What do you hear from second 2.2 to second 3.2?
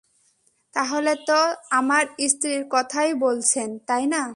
স্ত্রীর কথাই